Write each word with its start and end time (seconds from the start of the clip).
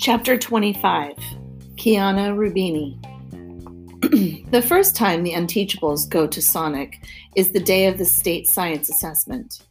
Chapter 0.00 0.38
25 0.38 1.16
Kiana 1.74 2.36
Rubinio. 2.36 2.96
the 4.52 4.64
first 4.64 4.94
time 4.94 5.24
the 5.24 5.32
Unteachables 5.32 6.08
go 6.08 6.24
to 6.24 6.40
Sonic 6.40 7.04
is 7.34 7.50
the 7.50 7.58
day 7.58 7.88
of 7.88 7.98
the 7.98 8.04
state 8.04 8.46
science 8.46 8.88
assessment. 8.88 9.66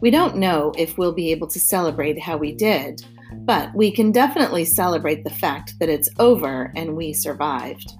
We 0.00 0.10
don't 0.10 0.36
know 0.36 0.72
if 0.78 0.96
we'll 0.96 1.12
be 1.12 1.30
able 1.32 1.48
to 1.48 1.60
celebrate 1.60 2.18
how 2.18 2.38
we 2.38 2.52
did, 2.52 3.04
but 3.40 3.74
we 3.74 3.90
can 3.90 4.10
definitely 4.10 4.64
celebrate 4.64 5.22
the 5.22 5.30
fact 5.30 5.78
that 5.80 5.90
it's 5.90 6.08
over 6.18 6.72
and 6.74 6.96
we 6.96 7.12
survived. 7.12 7.92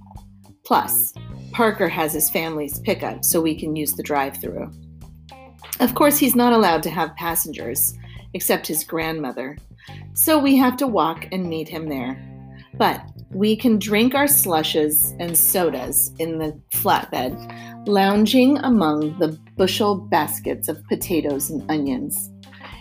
Plus, 0.64 1.12
Parker 1.53 1.89
has 1.89 2.14
his 2.14 2.30
family's 2.30 2.80
pickup 2.80 3.27
so 3.27 3.43
we 3.43 3.55
can 3.55 3.77
use 3.77 3.93
the 3.93 4.03
drive 4.03 4.39
through. 4.39 4.73
Of 5.80 5.95
course, 5.95 6.16
he's 6.16 6.34
not 6.34 6.55
allowed 6.55 6.82
to 6.84 6.91
have 6.91 7.14
passengers, 7.16 7.92
except 8.32 8.66
his 8.66 8.84
grandmother, 8.84 9.59
so 10.15 10.38
we 10.38 10.56
have 10.56 10.77
to 10.78 10.87
walk 10.87 11.27
and 11.33 11.48
meet 11.48 11.69
him 11.69 11.88
there. 11.88 12.24
But 12.74 13.02
we 13.30 13.56
can 13.56 13.78
drink 13.78 14.14
our 14.14 14.27
slushes 14.27 15.14
and 15.19 15.37
sodas 15.37 16.12
in 16.19 16.38
the 16.38 16.59
flatbed, 16.73 17.87
lounging 17.87 18.59
among 18.59 19.19
the 19.19 19.38
bushel 19.56 19.97
baskets 19.97 20.69
of 20.69 20.84
potatoes 20.87 21.51
and 21.51 21.69
onions. 21.70 22.30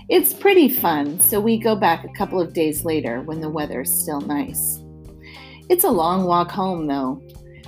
It's 0.09 0.33
pretty 0.33 0.70
fun, 0.70 1.20
so 1.20 1.39
we 1.39 1.57
go 1.57 1.75
back 1.75 2.05
a 2.05 2.17
couple 2.17 2.39
of 2.39 2.53
days 2.53 2.85
later 2.85 3.21
when 3.21 3.41
the 3.41 3.49
weather's 3.49 3.94
still 3.94 4.21
nice. 4.21 4.81
It's 5.69 5.83
a 5.83 5.89
long 5.91 6.25
walk 6.25 6.49
home, 6.49 6.88
though, 6.88 7.21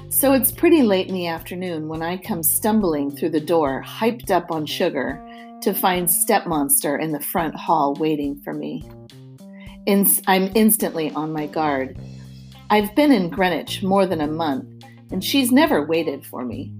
so 0.09 0.33
it's 0.33 0.51
pretty 0.51 0.81
late 0.81 1.07
in 1.07 1.13
the 1.13 1.27
afternoon 1.27 1.87
when 1.87 2.01
I 2.01 2.15
come 2.15 2.41
stumbling 2.41 3.11
through 3.11 3.31
the 3.31 3.39
door, 3.41 3.83
hyped 3.85 4.31
up 4.31 4.51
on 4.51 4.65
sugar, 4.65 5.21
to 5.61 5.73
find 5.73 6.09
Step 6.09 6.47
Monster 6.47 6.97
in 6.97 7.11
the 7.11 7.19
front 7.19 7.55
hall 7.55 7.93
waiting 7.95 8.39
for 8.41 8.53
me. 8.53 8.89
In- 9.89 10.05
I'm 10.27 10.51
instantly 10.53 11.09
on 11.13 11.33
my 11.33 11.47
guard. 11.47 11.97
I've 12.69 12.93
been 12.93 13.11
in 13.11 13.31
Greenwich 13.31 13.81
more 13.81 14.05
than 14.05 14.21
a 14.21 14.27
month, 14.27 14.83
and 15.11 15.23
she's 15.23 15.51
never 15.51 15.83
waited 15.83 16.23
for 16.23 16.45
me. 16.45 16.71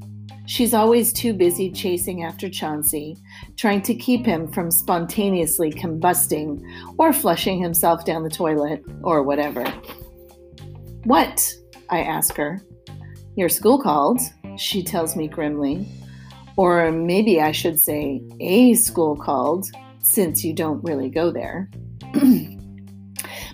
She's 0.45 0.75
always 0.75 1.11
too 1.11 1.33
busy 1.33 1.71
chasing 1.71 2.23
after 2.23 2.47
Chauncey, 2.52 3.17
trying 3.57 3.81
to 3.81 3.95
keep 3.95 4.27
him 4.27 4.52
from 4.52 4.69
spontaneously 4.69 5.71
combusting 5.71 6.61
or 6.99 7.11
flushing 7.11 7.59
himself 7.59 8.05
down 8.05 8.21
the 8.21 8.30
toilet 8.30 8.83
or 9.02 9.23
whatever. 9.23 9.65
What? 11.05 11.52
I 11.89 12.03
ask 12.03 12.35
her. 12.35 12.61
Your 13.35 13.49
school 13.49 13.81
called, 13.81 14.21
she 14.55 14.83
tells 14.83 15.15
me 15.15 15.27
grimly. 15.27 15.87
Or 16.57 16.91
maybe 16.91 17.41
I 17.41 17.53
should 17.53 17.80
say, 17.80 18.21
a 18.39 18.75
school 18.75 19.15
called, 19.15 19.65
since 20.03 20.45
you 20.45 20.53
don't 20.53 20.83
really 20.83 21.09
go 21.09 21.31
there. 21.31 21.71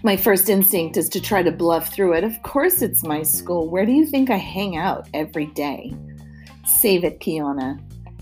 my 0.06 0.16
first 0.16 0.50
instinct 0.52 0.98
is 0.98 1.10
to 1.10 1.20
try 1.20 1.42
to 1.42 1.52
bluff 1.52 1.92
through 1.92 2.14
it. 2.14 2.24
Of 2.24 2.40
course, 2.44 2.84
it's 2.84 3.04
my 3.04 3.24
school. 3.24 3.68
Where 3.68 3.88
do 3.88 3.92
you 3.92 4.06
think 4.06 4.30
I 4.30 4.38
hang 4.38 4.78
out 4.78 5.10
every 5.16 5.48
day? 5.48 5.96
Save 6.64 7.04
it, 7.04 7.20
Kiana. 7.20 7.80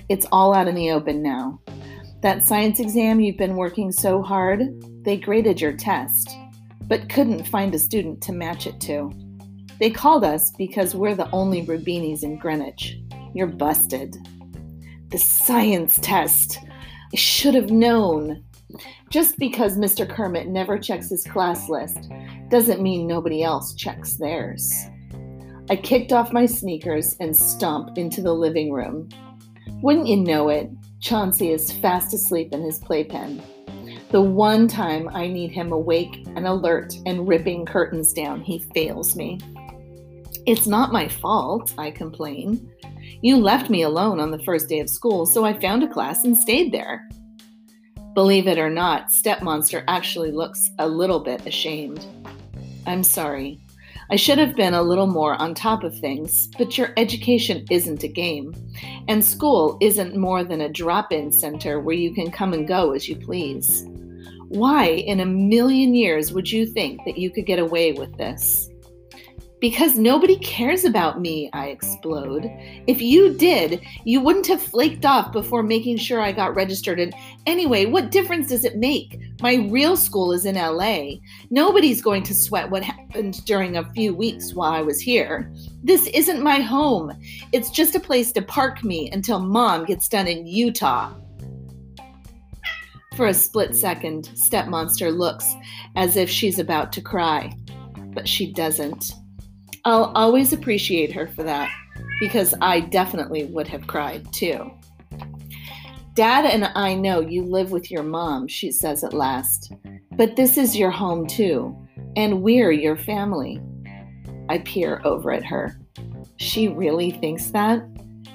It's 0.08 0.26
all 0.32 0.54
out 0.54 0.70
in 0.70 0.76
the 0.76 0.92
open 0.92 1.22
now. 1.22 1.60
That 2.22 2.42
science 2.42 2.80
exam 2.80 3.20
you've 3.20 3.36
been 3.36 3.58
working 3.58 3.92
so 3.92 4.22
hard, 4.22 4.62
they 5.04 5.18
graded 5.18 5.60
your 5.60 5.74
test, 5.74 6.34
but 6.84 7.10
couldn't 7.10 7.50
find 7.50 7.76
a 7.76 7.80
student 7.80 8.22
to 8.24 8.32
match 8.32 8.66
it 8.66 8.80
to. 8.82 9.12
They 9.78 9.90
called 9.90 10.24
us 10.24 10.52
because 10.52 10.96
we're 10.96 11.16
the 11.16 11.30
only 11.32 11.66
Rubinios 11.66 12.24
in 12.24 12.38
Greenwich. 12.38 12.98
You're 13.34 13.48
busted. 13.48 14.16
The 15.10 15.18
science 15.18 16.00
test. 16.02 16.60
I 17.12 17.18
should 17.18 17.56
have 17.56 17.72
known. 17.72 18.42
Just 19.10 19.38
because 19.38 19.78
Mr. 19.78 20.08
Kermit 20.08 20.48
never 20.48 20.78
checks 20.78 21.10
his 21.10 21.24
class 21.26 21.70
list 21.70 22.10
doesn't 22.50 22.82
mean 22.82 23.08
nobody 23.08 23.44
else 23.44 23.74
checks 23.74 24.16
theirs. 24.16 24.74
I 25.70 25.76
kicked 25.76 26.12
off 26.12 26.34
my 26.34 26.46
sneakers 26.46 27.16
and 27.20 27.36
stomped 27.36 27.98
into 27.98 28.22
the 28.22 28.34
living 28.34 28.72
room. 28.72 29.10
Wouldn't 29.82 30.08
you 30.08 30.18
know 30.18 30.50
it, 30.50 30.70
Chauncey 31.00 31.52
is 31.52 31.72
fast 31.72 32.14
asleep 32.14 32.54
in 32.54 32.62
his 32.62 32.80
playpen. 32.80 33.42
The 34.12 34.22
one 34.22 34.68
time 34.68 35.10
I 35.10 35.28
need 35.28 35.52
him 35.52 35.72
awake 35.72 36.26
and 36.36 36.46
alert 36.46 36.94
and 37.06 37.28
ripping 37.28 37.66
curtains 37.66 38.14
down, 38.14 38.42
he 38.42 38.60
fails 38.74 39.16
me. 39.16 39.40
It's 40.46 40.68
not 40.68 40.92
my 40.92 41.08
fault, 41.08 41.74
I 41.78 41.92
complain. 41.92 42.72
You 43.22 43.38
left 43.38 43.70
me 43.70 43.82
alone 43.82 44.20
on 44.20 44.32
the 44.32 44.44
first 44.44 44.70
day 44.70 44.80
of 44.80 44.90
school, 44.90 45.26
so 45.26 45.46
I 45.46 45.60
found 45.60 45.84
a 45.84 45.88
class 45.88 46.26
and 46.26 46.38
stayed 46.38 46.72
there. 46.72 47.08
Believe 48.14 48.48
it 48.48 48.60
or 48.60 48.70
not, 48.70 49.08
Stepmonster 49.08 49.84
actually 49.88 50.32
looks 50.32 50.70
a 50.78 50.88
little 50.88 51.20
bit 51.20 51.46
ashamed. 51.48 52.06
I'm 52.86 53.04
sorry. 53.04 53.60
I 54.12 54.18
should 54.18 54.38
have 54.38 54.56
been 54.56 54.76
a 54.76 54.84
little 54.84 55.08
more 55.08 55.34
on 55.42 55.56
top 55.56 55.84
of 55.84 55.98
things, 55.98 56.48
but 56.60 56.78
your 56.78 56.94
education 56.98 57.66
isn't 57.72 58.04
a 58.04 58.08
game, 58.08 58.54
and 59.08 59.26
school 59.26 59.78
isn't 59.82 60.16
more 60.16 60.44
than 60.44 60.62
a 60.62 60.70
drop 60.70 61.12
in 61.12 61.32
center 61.32 61.80
where 61.80 61.96
you 61.96 62.14
can 62.14 62.30
come 62.30 62.54
and 62.54 62.68
go 62.68 62.92
as 62.92 63.10
you 63.10 63.16
please. 63.16 63.84
Why 64.50 64.90
in 64.90 65.20
a 65.20 65.26
million 65.26 65.96
years 65.96 66.32
would 66.34 66.52
you 66.52 66.68
think 66.68 67.04
that 67.06 67.18
you 67.18 67.32
could 67.32 67.48
get 67.48 67.58
away 67.58 67.94
with 67.94 68.16
this? 68.18 68.70
Because 69.64 69.98
nobody 69.98 70.36
cares 70.40 70.84
about 70.84 71.22
me, 71.22 71.50
I 71.54 71.68
explode. 71.68 72.52
If 72.86 73.02
you 73.02 73.34
did, 73.34 73.82
you 74.04 74.20
wouldn't 74.20 74.48
have 74.48 74.62
flaked 74.62 75.06
off 75.06 75.32
before 75.32 75.64
making 75.64 76.00
sure 76.00 76.20
I 76.20 76.34
got 76.34 76.54
registered. 76.54 77.00
And 77.00 77.14
anyway, 77.46 77.86
what 77.86 78.12
difference 78.12 78.50
does 78.50 78.66
it 78.66 78.76
make? 78.76 79.22
My 79.42 79.66
real 79.72 79.96
school 79.96 80.34
is 80.34 80.44
in 80.44 80.56
LA. 80.56 81.22
Nobody's 81.50 82.02
going 82.02 82.24
to 82.24 82.34
sweat 82.34 82.70
what 82.70 82.84
happened 82.84 83.46
during 83.46 83.78
a 83.78 83.90
few 83.94 84.14
weeks 84.14 84.54
while 84.54 84.74
I 84.74 84.82
was 84.82 85.00
here. 85.00 85.50
This 85.82 86.08
isn't 86.08 86.44
my 86.44 86.60
home. 86.60 87.18
It's 87.54 87.70
just 87.70 87.96
a 87.96 88.02
place 88.02 88.34
to 88.34 88.42
park 88.42 88.84
me 88.84 89.10
until 89.12 89.40
mom 89.40 89.86
gets 89.86 90.10
done 90.10 90.28
in 90.28 90.46
Utah. 90.46 91.14
For 93.16 93.28
a 93.28 93.34
split 93.34 93.78
second, 93.78 94.30
Step 94.36 94.68
Monster 94.68 95.10
looks 95.10 95.56
as 95.96 96.18
if 96.18 96.30
she's 96.30 96.60
about 96.60 96.92
to 96.92 97.02
cry, 97.02 97.56
but 98.14 98.28
she 98.28 98.52
doesn't. 98.52 99.14
I'll 99.86 100.12
always 100.16 100.54
appreciate 100.54 101.12
her 101.12 101.28
for 101.28 101.44
that 101.44 101.70
because 102.20 102.54
I 102.62 102.80
definitely 102.80 103.46
would 103.46 103.68
have 103.68 103.86
cried 103.86 104.32
too. 104.32 104.72
Dad 106.14 106.46
and 106.46 106.72
I 106.76 106.94
know 106.94 107.20
you 107.20 107.44
live 107.44 107.72
with 107.72 107.92
your 107.92 108.04
mom, 108.04 108.48
she 108.48 108.72
says 108.72 109.04
at 109.04 109.14
last, 109.14 109.74
but 110.12 110.36
this 110.36 110.58
is 110.58 110.78
your 110.78 110.92
home 110.92 111.28
too, 111.28 111.76
and 112.16 112.42
we're 112.42 112.72
your 112.72 112.96
family. 112.96 113.60
I 114.48 114.60
peer 114.60 115.02
over 115.04 115.32
at 115.32 115.44
her. 115.44 115.78
She 116.38 116.70
really 116.70 117.12
thinks 117.12 117.48
that? 117.48 117.84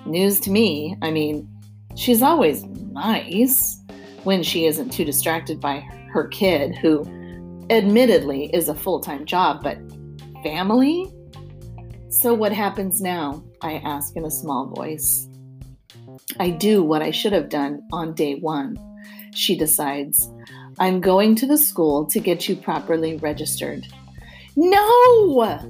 News 0.05 0.41
to 0.41 0.51
me. 0.51 0.97
I 1.01 1.11
mean, 1.11 1.49
she's 1.95 2.23
always 2.23 2.65
nice 2.65 3.81
when 4.25 4.43
she 4.43 4.67
isn't 4.67 4.91
too 4.91 5.05
distracted 5.05 5.61
by 5.61 5.81
her 6.13 6.27
kid, 6.29 6.75
who 6.77 7.05
admittedly 7.71 8.51
is 8.55 8.69
a 8.69 8.75
full 8.75 9.01
time 9.01 9.25
job, 9.25 9.63
but 9.63 9.79
family? 10.43 11.11
So, 12.19 12.35
what 12.35 12.53
happens 12.53 13.01
now? 13.01 13.45
I 13.63 13.75
ask 13.75 14.17
in 14.17 14.25
a 14.25 14.31
small 14.31 14.67
voice. 14.67 15.29
I 16.41 16.51
do 16.51 16.83
what 16.83 17.01
I 17.01 17.13
should 17.13 17.33
have 17.33 17.49
done 17.49 17.81
on 17.93 18.13
day 18.13 18.35
one. 18.35 18.77
She 19.33 19.57
decides. 19.57 20.29
I'm 20.81 21.01
going 21.01 21.37
to 21.37 21.47
the 21.47 21.57
school 21.57 22.07
to 22.07 22.19
get 22.19 22.49
you 22.49 22.57
properly 22.57 23.19
registered. 23.19 23.87
No! 24.57 25.61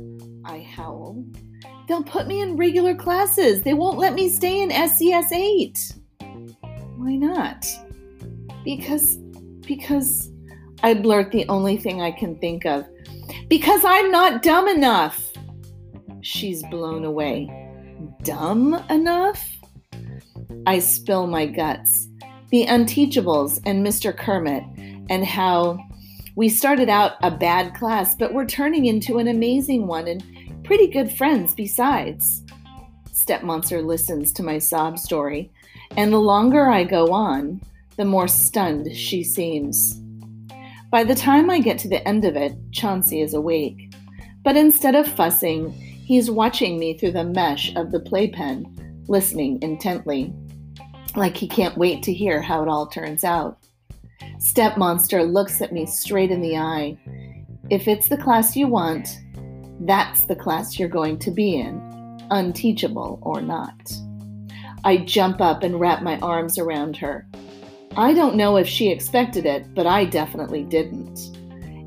I 0.47 0.61
howl. 0.61 1.23
They'll 1.87 2.03
put 2.03 2.27
me 2.27 2.41
in 2.41 2.57
regular 2.57 2.95
classes. 2.95 3.61
They 3.61 3.75
won't 3.75 3.99
let 3.99 4.15
me 4.15 4.31
stay 4.31 4.63
in 4.63 4.71
SCS 4.71 5.31
8. 5.31 5.93
Why 6.97 7.15
not? 7.15 7.67
Because, 8.65 9.17
because 9.67 10.33
I 10.83 10.95
blurt 10.95 11.31
the 11.31 11.47
only 11.51 11.77
thing 11.77 12.01
I 12.01 12.11
can 12.11 12.39
think 12.39 12.65
of. 12.65 12.87
Because 13.49 13.83
I'm 13.85 14.11
not 14.11 14.43
dumb 14.43 14.67
enough 14.67 15.28
she's 16.21 16.63
blown 16.65 17.05
away. 17.05 17.49
Dumb 18.23 18.75
enough? 18.91 19.47
I 20.67 20.79
spill 20.79 21.27
my 21.27 21.47
guts. 21.47 22.09
The 22.51 22.67
Unteachables 22.67 23.61
and 23.67 23.87
Mr. 23.87 24.17
Kermit, 24.17 24.65
and 25.11 25.25
how 25.25 25.79
we 26.37 26.49
started 26.49 26.89
out 26.89 27.13
a 27.23 27.31
bad 27.31 27.75
class, 27.75 28.15
but 28.15 28.33
we're 28.33 28.47
turning 28.47 28.87
into 28.87 29.19
an 29.19 29.29
amazing 29.29 29.87
one 29.87 30.07
and 30.07 30.23
pretty 30.65 30.87
good 30.87 31.11
friends 31.11 31.55
besides. 31.55 32.45
Stepmonster 33.13 33.85
listens 33.85 34.33
to 34.33 34.43
my 34.43 34.59
sob 34.59 34.99
story, 34.99 35.51
and 35.97 36.13
the 36.13 36.19
longer 36.19 36.71
I 36.71 36.85
go 36.85 37.13
on, 37.13 37.61
the 37.97 38.05
more 38.05 38.29
stunned 38.29 38.95
she 38.97 39.25
seems. 39.25 40.01
By 40.91 41.05
the 41.05 41.15
time 41.15 41.51
I 41.51 41.59
get 41.61 41.79
to 41.81 41.89
the 41.89 42.07
end 42.07 42.25
of 42.25 42.37
it, 42.37 42.57
Chauncey 42.71 43.21
is 43.21 43.35
awake. 43.35 43.93
But 44.45 44.57
instead 44.57 44.95
of 44.95 45.07
fussing, 45.07 45.88
He's 46.09 46.31
watching 46.31 46.79
me 46.79 46.97
through 46.97 47.13
the 47.13 47.25
mesh 47.25 47.77
of 47.77 47.93
the 47.93 48.01
playpen, 48.01 49.05
listening 49.09 49.61
intently, 49.61 50.33
like 51.15 51.37
he 51.37 51.47
can't 51.47 51.77
wait 51.77 52.03
to 52.05 52.15
hear 52.15 52.41
how 52.41 52.63
it 52.63 52.69
all 52.71 52.87
turns 52.87 53.25
out. 53.25 53.59
Step 54.39 54.79
Monster 54.79 55.23
looks 55.23 55.61
at 55.61 55.71
me 55.71 55.85
straight 55.85 56.31
in 56.31 56.41
the 56.41 56.57
eye. 56.57 56.97
If 57.69 57.87
it's 57.87 58.09
the 58.09 58.17
class 58.17 58.57
you 58.57 58.69
want, 58.69 59.07
that's 59.81 60.23
the 60.23 60.35
class 60.35 60.79
you're 60.79 60.89
going 60.89 61.19
to 61.19 61.31
be 61.31 61.57
in, 61.57 61.79
unteachable 62.31 63.19
or 63.21 63.43
not. 63.43 63.93
I 64.85 65.05
jump 65.05 65.43
up 65.43 65.63
and 65.63 65.79
wrap 65.79 66.03
my 66.03 66.19
arms 66.21 66.57
around 66.57 66.97
her. 66.97 67.29
I 67.99 68.15
don't 68.15 68.37
know 68.37 68.57
if 68.57 68.67
she 68.67 68.89
expected 68.89 69.45
it, 69.45 69.75
but 69.75 69.87
I 69.87 70.07
definitely 70.07 70.65
didn't. 70.65 71.37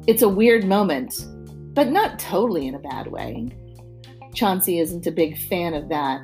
It's 0.05 0.21
a 0.21 0.29
weird 0.29 0.67
moment, 0.67 1.25
but 1.73 1.87
not 1.87 2.19
totally 2.19 2.67
in 2.67 2.75
a 2.75 2.79
bad 2.79 3.07
way. 3.07 3.49
Chauncey 4.33 4.79
isn't 4.79 5.07
a 5.07 5.11
big 5.11 5.37
fan 5.37 5.73
of 5.73 5.89
that. 5.89 6.21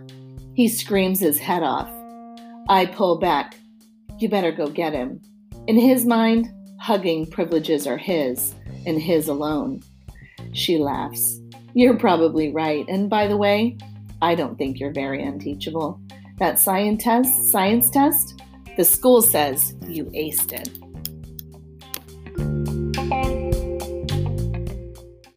He 0.54 0.68
screams 0.68 1.20
his 1.20 1.40
head 1.40 1.64
off. 1.64 1.90
I 2.70 2.86
pull 2.86 3.20
back. 3.20 3.58
You 4.18 4.30
better 4.30 4.52
go 4.52 4.68
get 4.68 4.94
him. 4.94 5.22
In 5.68 5.78
his 5.78 6.06
mind, 6.06 6.50
hugging 6.80 7.26
privileges 7.26 7.86
are 7.86 7.98
his, 7.98 8.56
and 8.86 9.02
his 9.02 9.28
alone. 9.28 9.82
She 10.54 10.78
laughs. 10.78 11.40
You're 11.74 11.98
probably 11.98 12.52
right. 12.52 12.86
And 12.88 13.10
by 13.10 13.28
the 13.28 13.38
way, 13.38 13.78
I 14.22 14.34
don't 14.36 14.58
think 14.58 14.80
you're 14.80 14.94
very 14.94 15.24
unteachable. 15.24 16.02
That 16.40 16.60
science 16.60 17.04
test, 17.04 17.52
science 17.52 17.90
test, 17.90 18.42
the 18.78 18.84
school 18.84 19.22
says 19.22 19.76
you 19.88 20.06
aced 20.06 20.54
it. 20.54 20.70